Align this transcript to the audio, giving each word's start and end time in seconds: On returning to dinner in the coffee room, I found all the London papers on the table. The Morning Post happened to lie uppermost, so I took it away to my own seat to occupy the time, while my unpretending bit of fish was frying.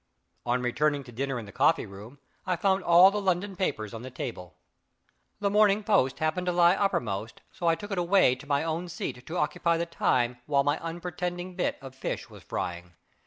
On 0.47 0.63
returning 0.63 1.03
to 1.03 1.11
dinner 1.11 1.37
in 1.37 1.45
the 1.45 1.51
coffee 1.51 1.85
room, 1.85 2.17
I 2.47 2.55
found 2.55 2.83
all 2.83 3.11
the 3.11 3.21
London 3.21 3.55
papers 3.55 3.93
on 3.93 4.01
the 4.01 4.09
table. 4.09 4.55
The 5.39 5.51
Morning 5.51 5.83
Post 5.83 6.17
happened 6.17 6.47
to 6.47 6.51
lie 6.51 6.73
uppermost, 6.73 7.41
so 7.51 7.67
I 7.67 7.75
took 7.75 7.91
it 7.91 7.99
away 7.99 8.33
to 8.33 8.47
my 8.47 8.63
own 8.63 8.89
seat 8.89 9.23
to 9.27 9.37
occupy 9.37 9.77
the 9.77 9.85
time, 9.85 10.37
while 10.47 10.63
my 10.63 10.79
unpretending 10.79 11.55
bit 11.55 11.77
of 11.81 11.93
fish 11.93 12.31
was 12.31 12.41
frying. 12.41 12.93